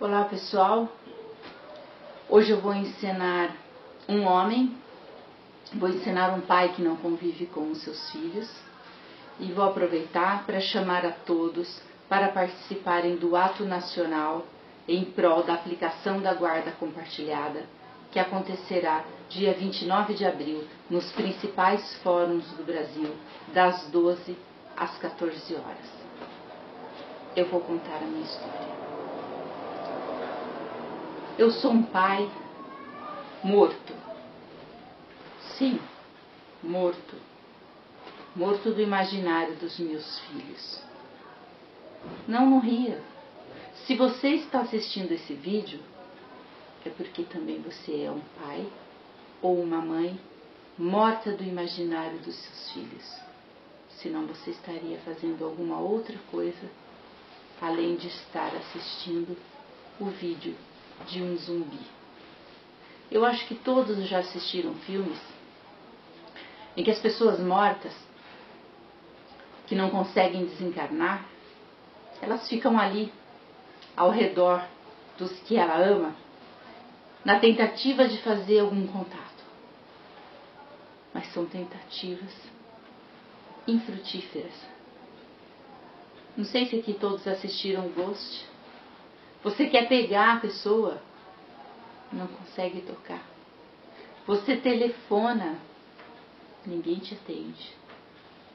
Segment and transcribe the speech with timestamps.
[0.00, 0.88] Olá pessoal,
[2.28, 3.54] hoje eu vou ensinar
[4.08, 4.76] um homem,
[5.72, 8.50] vou ensinar um pai que não convive com os seus filhos
[9.38, 14.44] e vou aproveitar para chamar a todos para participarem do ato nacional
[14.88, 17.62] em prol da aplicação da guarda compartilhada,
[18.10, 23.14] que acontecerá dia 29 de abril nos principais fóruns do Brasil,
[23.52, 24.36] das 12
[24.76, 26.04] às 14 horas.
[27.36, 28.63] Eu vou contar a minha história.
[31.36, 32.30] Eu sou um pai
[33.42, 33.92] morto.
[35.58, 35.80] Sim,
[36.62, 37.16] morto.
[38.36, 40.80] Morto do imaginário dos meus filhos.
[42.28, 43.02] Não, não ria.
[43.84, 45.80] Se você está assistindo esse vídeo,
[46.86, 48.64] é porque também você é um pai
[49.42, 50.16] ou uma mãe
[50.78, 53.16] morta do imaginário dos seus filhos.
[53.96, 56.70] Senão você estaria fazendo alguma outra coisa
[57.60, 59.36] além de estar assistindo
[59.98, 60.54] o vídeo
[61.06, 61.80] de um zumbi.
[63.10, 65.18] Eu acho que todos já assistiram filmes
[66.76, 67.92] em que as pessoas mortas,
[69.66, 71.24] que não conseguem desencarnar,
[72.20, 73.12] elas ficam ali,
[73.96, 74.66] ao redor
[75.18, 76.14] dos que ela ama,
[77.24, 79.44] na tentativa de fazer algum contato.
[81.12, 82.32] Mas são tentativas
[83.66, 84.52] infrutíferas.
[86.36, 88.46] Não sei se aqui todos assistiram Ghost.
[89.44, 91.02] Você quer pegar a pessoa,
[92.10, 93.22] não consegue tocar.
[94.26, 95.58] Você telefona,
[96.64, 97.74] ninguém te atende.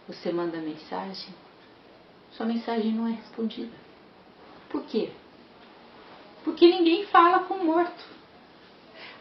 [0.08, 1.36] Você manda mensagem,
[2.32, 3.76] sua mensagem não é respondida.
[4.70, 5.12] Por quê?
[6.44, 8.04] Porque ninguém fala com o morto.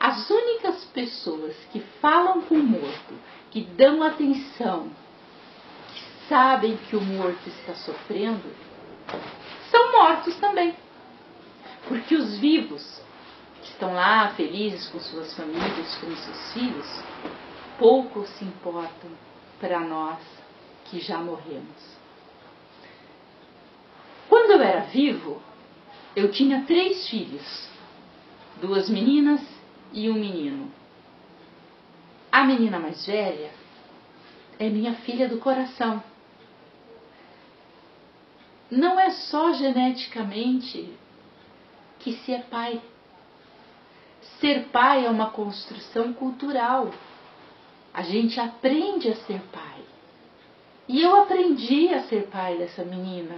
[0.01, 3.15] As únicas pessoas que falam com o morto,
[3.51, 4.91] que dão atenção,
[5.95, 8.51] que sabem que o morto está sofrendo,
[9.71, 10.75] são mortos também.
[11.89, 13.01] Porque os vivos,
[13.63, 16.87] que estão lá felizes com suas famílias, com seus filhos,
[17.79, 19.11] pouco se importam
[19.59, 20.19] para nós
[20.85, 21.99] que já morremos.
[24.29, 25.41] Quando eu era vivo,
[26.15, 27.69] eu tinha três filhos,
[28.61, 29.41] duas meninas
[29.93, 30.71] e um menino.
[32.31, 33.51] A menina mais velha
[34.59, 36.03] é minha filha do coração.
[38.71, 40.95] Não é só geneticamente
[41.99, 42.81] que se é pai.
[44.41, 46.91] Ser pai é uma construção cultural.
[47.93, 49.83] A gente aprende a ser pai.
[50.89, 53.37] E eu aprendi a ser pai dessa menina.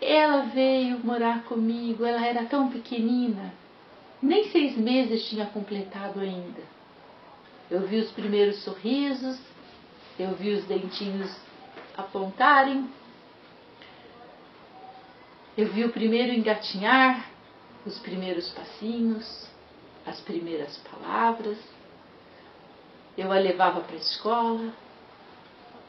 [0.00, 3.54] Ela veio morar comigo, ela era tão pequenina,
[4.20, 6.62] nem seis meses tinha completado ainda.
[7.70, 9.38] Eu vi os primeiros sorrisos,
[10.18, 11.34] eu vi os dentinhos
[11.96, 12.88] apontarem,
[15.56, 17.28] eu vi o primeiro engatinhar,
[17.84, 19.46] os primeiros passinhos,
[20.06, 21.58] as primeiras palavras.
[23.16, 24.72] Eu a levava para a escola.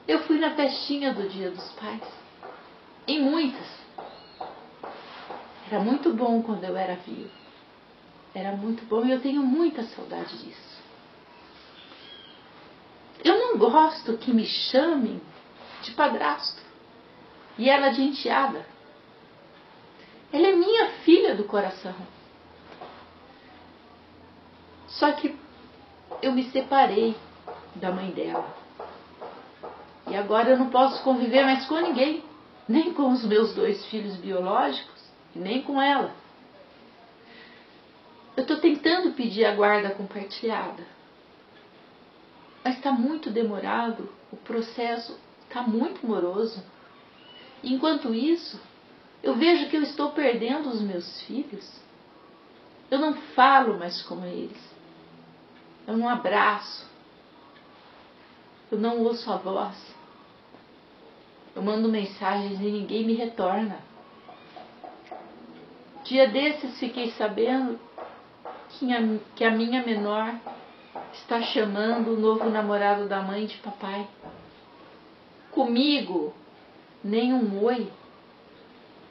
[0.05, 2.03] Eu fui na festinha do Dia dos Pais.
[3.07, 3.83] Em muitas.
[5.69, 7.31] Era muito bom quando eu era vivo.
[8.35, 10.83] Era muito bom e eu tenho muita saudade disso.
[13.23, 15.21] Eu não gosto que me chamem
[15.81, 16.61] de padrasto
[17.57, 18.72] e ela de enteada.
[20.33, 21.93] Ela é minha filha do coração.
[24.87, 25.37] Só que
[26.23, 27.15] eu me separei
[27.75, 28.51] da mãe dela.
[30.09, 32.23] E agora eu não posso conviver mais com ninguém,
[32.67, 35.03] nem com os meus dois filhos biológicos,
[35.35, 36.15] nem com ela.
[38.35, 40.83] Eu estou tentando pedir a guarda compartilhada,
[42.63, 45.15] mas está muito demorado, o processo
[45.47, 46.63] está muito moroso.
[47.63, 48.59] Enquanto isso,
[49.23, 51.65] eu vejo que eu estou perdendo os meus filhos.
[52.91, 54.61] Eu não falo mais com eles.
[55.87, 56.85] Eu não abraço.
[58.69, 59.95] Eu não ouço a voz.
[61.55, 63.79] Eu mando mensagens e ninguém me retorna.
[66.03, 67.79] Dia desses fiquei sabendo
[69.35, 70.35] que a minha menor
[71.13, 74.05] está chamando o novo namorado da mãe de papai.
[75.51, 76.33] Comigo,
[77.01, 77.89] nem um oi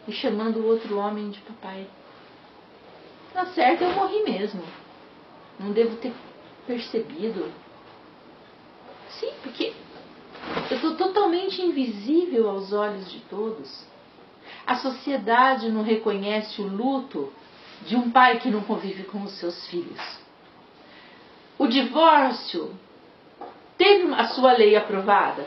[0.07, 1.87] e chamando o outro homem de papai.
[3.35, 4.63] Na certa, eu morri mesmo.
[5.59, 6.13] Não devo ter
[6.67, 7.51] percebido.
[9.09, 9.73] Sim, porque
[10.71, 13.87] eu estou totalmente invisível aos olhos de todos.
[14.67, 17.33] A sociedade não reconhece o luto
[17.87, 20.01] de um pai que não convive com os seus filhos.
[21.59, 22.75] O divórcio
[23.77, 25.47] teve a sua lei aprovada.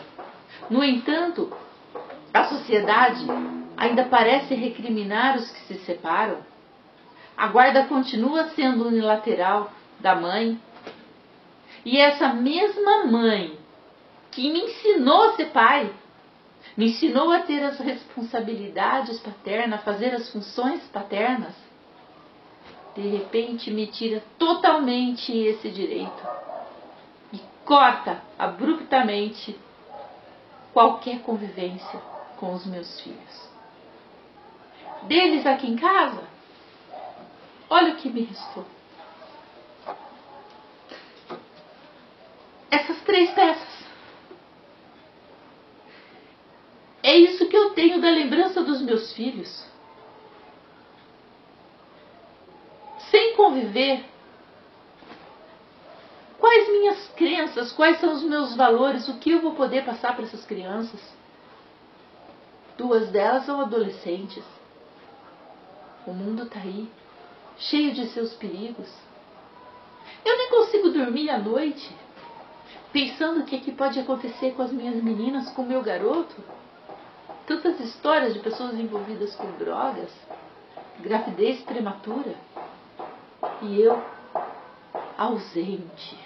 [0.69, 1.51] No entanto,
[2.33, 3.25] a sociedade
[3.77, 6.37] ainda parece recriminar os que se separam.
[7.35, 10.59] A guarda continua sendo unilateral da mãe.
[11.83, 13.57] E essa mesma mãe
[14.31, 15.93] que me ensinou a ser pai,
[16.75, 21.53] me ensinou a ter as responsabilidades paternas, a fazer as funções paternas,
[22.95, 26.27] de repente me tira totalmente esse direito
[27.33, 29.57] e corta abruptamente
[30.73, 31.99] qualquer convivência
[32.37, 33.54] com os meus filhos.
[35.07, 36.23] Deles aqui em casa,
[37.69, 38.65] olha o que me restou.
[42.71, 43.85] Essas três peças.
[47.03, 49.63] É isso que eu tenho da lembrança dos meus filhos.
[53.11, 54.03] Sem conviver,
[56.39, 60.25] quais minhas crenças, quais são os meus valores, o que eu vou poder passar para
[60.25, 60.99] essas crianças?
[62.75, 64.54] Duas delas são adolescentes.
[66.05, 66.89] O mundo está aí,
[67.57, 68.89] cheio de seus perigos.
[70.23, 71.95] Eu nem consigo dormir à noite
[72.95, 76.35] pensando o que, é que pode acontecer com as minhas meninas, com o meu garoto.
[77.45, 80.09] Tantas histórias de pessoas envolvidas com drogas,
[81.01, 82.33] gravidez prematura.
[83.61, 84.01] E eu,
[85.17, 86.17] ausente.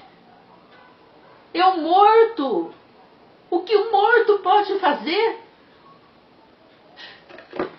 [1.51, 2.71] Eu morto!
[3.49, 5.39] O que o morto pode fazer?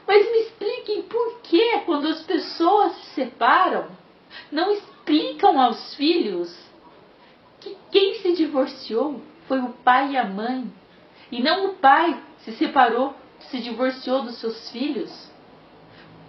[0.05, 1.60] Mas me expliquem por que,
[2.01, 3.89] quando as pessoas se separam,
[4.51, 6.51] não explicam aos filhos
[7.61, 10.73] que quem se divorciou foi o pai e a mãe,
[11.31, 13.15] e não o pai se separou,
[13.51, 15.31] se divorciou dos seus filhos.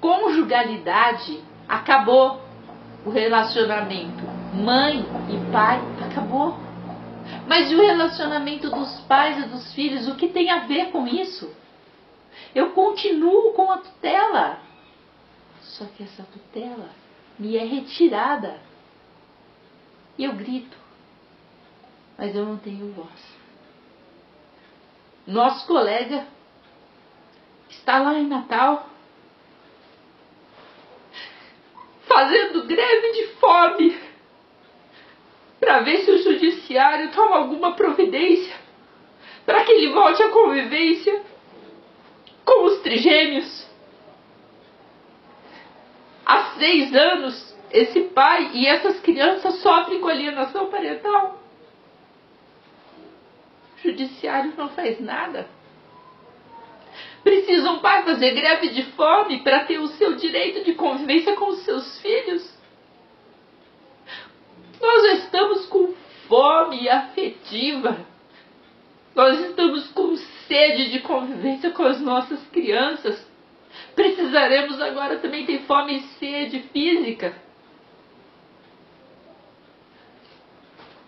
[0.02, 2.42] Conjugalidade acabou.
[3.06, 4.24] O relacionamento
[4.54, 6.60] mãe e pai acabou.
[7.48, 11.08] Mas e o relacionamento dos pais e dos filhos, o que tem a ver com
[11.08, 11.50] isso?
[12.54, 14.71] Eu continuo com a tutela.
[15.72, 16.90] Só que essa tutela
[17.40, 18.60] me é retirada.
[20.18, 20.78] E eu grito.
[22.18, 23.42] Mas eu não tenho voz.
[25.26, 26.28] Nosso colega
[27.70, 28.90] está lá em Natal
[32.02, 33.98] fazendo greve de fome
[35.60, 38.54] para ver se o judiciário toma alguma providência
[39.46, 41.22] para que ele volte à convivência
[42.44, 43.71] com os trigêmeos.
[46.62, 51.42] Há seis anos, esse pai e essas crianças sofrem com alienação parental.
[53.75, 55.48] O judiciário não faz nada.
[57.24, 61.50] Precisa um pai fazer greve de fome para ter o seu direito de convivência com
[61.50, 62.48] os seus filhos?
[64.80, 65.96] Nós estamos com
[66.28, 68.06] fome afetiva.
[69.16, 70.16] Nós estamos com
[70.48, 73.31] sede de convivência com as nossas crianças.
[74.22, 77.34] Precisaremos agora também ter fome e sede física.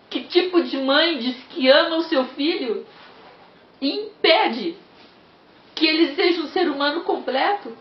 [0.10, 2.84] Que tipo de mãe diz que ama o seu filho
[3.80, 4.76] e impede
[5.76, 7.78] que ele seja um ser humano completo?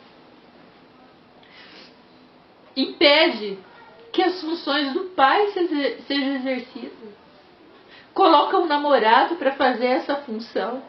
[2.77, 3.59] Impede
[4.13, 5.47] que as funções do pai
[6.07, 6.93] sejam exercidas.
[8.13, 10.83] Coloca um namorado para fazer essa função.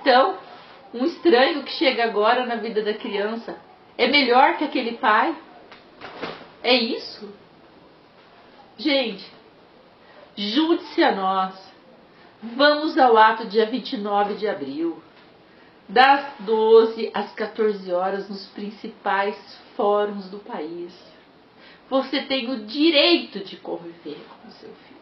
[0.00, 0.38] Então,
[0.94, 3.58] um estranho que chega agora na vida da criança
[3.96, 5.36] é melhor que aquele pai?
[6.62, 7.28] É isso?
[8.76, 9.24] Gente,
[10.36, 11.68] junte-se a nós.
[12.40, 15.02] Vamos ao ato dia 29 de abril,
[15.88, 19.36] das 12 às 14 horas, nos principais
[19.76, 20.94] fóruns do país.
[21.90, 24.98] Você tem o direito de conviver com o seu filho.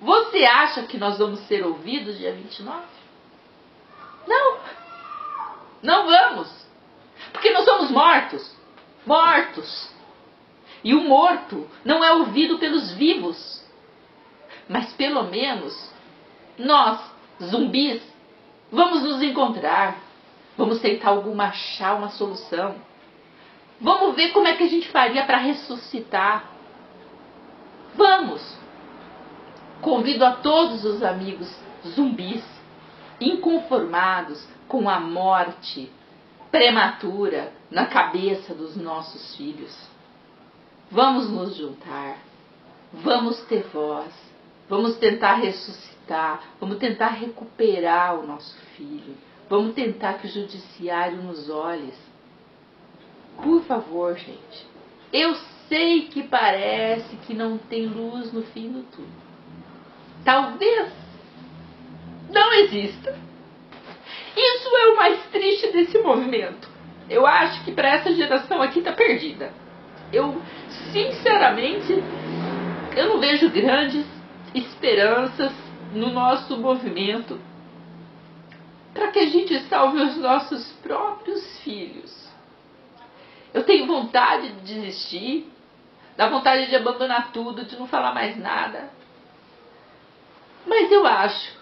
[0.00, 2.97] Você acha que nós vamos ser ouvidos dia 29?
[4.28, 4.58] Não.
[5.82, 6.48] Não vamos.
[7.32, 8.56] Porque nós somos mortos.
[9.06, 9.90] Mortos.
[10.84, 13.64] E o morto não é ouvido pelos vivos.
[14.68, 15.74] Mas pelo menos
[16.58, 17.00] nós,
[17.42, 18.02] zumbis,
[18.70, 19.96] vamos nos encontrar.
[20.56, 22.74] Vamos tentar alguma achar uma solução.
[23.80, 26.44] Vamos ver como é que a gente faria para ressuscitar.
[27.94, 28.58] Vamos.
[29.80, 31.48] Convido a todos os amigos
[31.86, 32.44] zumbis,
[33.20, 35.90] inconformados com a morte
[36.50, 39.76] prematura na cabeça dos nossos filhos.
[40.90, 42.18] Vamos nos juntar,
[42.92, 44.12] vamos ter voz,
[44.68, 49.14] vamos tentar ressuscitar, vamos tentar recuperar o nosso filho,
[49.48, 51.92] vamos tentar que o judiciário nos olhe
[53.42, 54.66] por favor, gente.
[55.12, 55.34] Eu
[55.68, 59.10] sei que parece que não tem luz no fim do túnel.
[60.24, 60.92] Talvez
[62.30, 63.16] não exista.
[64.36, 66.68] Isso é o mais triste desse movimento.
[67.08, 69.52] Eu acho que para essa geração aqui tá perdida.
[70.12, 70.40] Eu,
[70.92, 71.92] sinceramente,
[72.96, 74.06] eu não vejo grandes
[74.54, 75.52] esperanças
[75.92, 77.40] no nosso movimento
[78.92, 82.28] para que a gente salve os nossos próprios filhos.
[83.52, 85.50] Eu tenho vontade de desistir,
[86.16, 88.90] dá vontade de abandonar tudo, de não falar mais nada.
[90.66, 91.57] Mas eu acho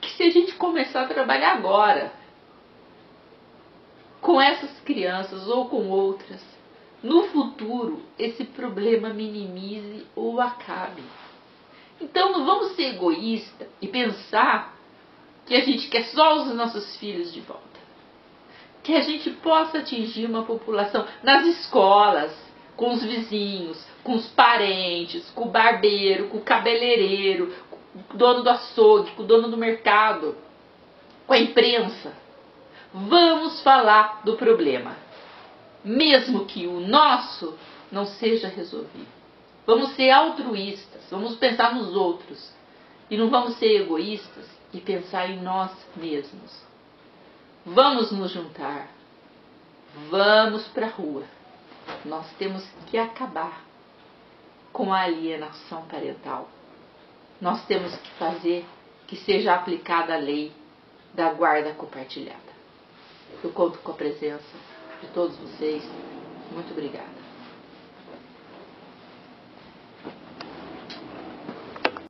[0.00, 2.12] que se a gente começar a trabalhar agora
[4.20, 6.42] com essas crianças ou com outras,
[7.02, 11.02] no futuro esse problema minimize ou acabe.
[12.00, 14.76] Então não vamos ser egoísta e pensar
[15.46, 17.64] que a gente quer só os nossos filhos de volta.
[18.82, 22.32] Que a gente possa atingir uma população nas escolas,
[22.76, 27.52] com os vizinhos, com os parentes, com o barbeiro, com o cabeleireiro,
[28.12, 30.36] o dono do açougue, com o dono do mercado,
[31.26, 32.12] com a imprensa.
[32.92, 34.96] Vamos falar do problema,
[35.84, 37.54] mesmo que o nosso
[37.90, 39.16] não seja resolvido.
[39.66, 42.52] Vamos ser altruístas, vamos pensar nos outros
[43.10, 46.64] e não vamos ser egoístas e pensar em nós mesmos.
[47.64, 48.88] Vamos nos juntar.
[50.08, 51.24] Vamos para a rua.
[52.04, 53.64] Nós temos que acabar
[54.72, 56.48] com a alienação parental.
[57.40, 58.64] Nós temos que fazer
[59.06, 60.52] que seja aplicada a lei
[61.14, 62.40] da guarda compartilhada.
[63.42, 64.56] Eu conto com a presença
[65.00, 65.82] de todos vocês.
[66.52, 67.15] Muito obrigada.